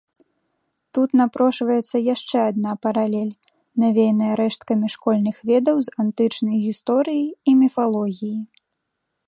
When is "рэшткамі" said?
4.41-4.87